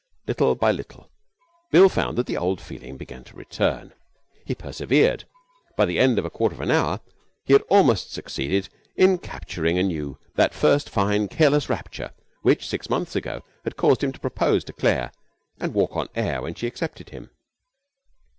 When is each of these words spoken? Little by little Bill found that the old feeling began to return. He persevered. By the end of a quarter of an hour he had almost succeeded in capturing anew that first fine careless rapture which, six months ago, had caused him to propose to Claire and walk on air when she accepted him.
Little 0.25 0.55
by 0.55 0.71
little 0.71 1.11
Bill 1.71 1.87
found 1.87 2.17
that 2.17 2.25
the 2.25 2.35
old 2.35 2.59
feeling 2.59 2.97
began 2.97 3.23
to 3.23 3.35
return. 3.35 3.93
He 4.43 4.55
persevered. 4.55 5.25
By 5.77 5.85
the 5.85 5.99
end 5.99 6.17
of 6.17 6.25
a 6.25 6.31
quarter 6.31 6.55
of 6.55 6.61
an 6.61 6.71
hour 6.71 7.01
he 7.45 7.53
had 7.53 7.61
almost 7.69 8.11
succeeded 8.11 8.67
in 8.95 9.19
capturing 9.19 9.77
anew 9.77 10.17
that 10.33 10.55
first 10.55 10.89
fine 10.89 11.27
careless 11.27 11.69
rapture 11.69 12.13
which, 12.41 12.67
six 12.67 12.89
months 12.89 13.15
ago, 13.15 13.43
had 13.63 13.77
caused 13.77 14.03
him 14.03 14.11
to 14.11 14.19
propose 14.19 14.63
to 14.63 14.73
Claire 14.73 15.11
and 15.59 15.75
walk 15.75 15.95
on 15.95 16.07
air 16.15 16.41
when 16.41 16.55
she 16.55 16.65
accepted 16.65 17.09
him. 17.11 17.29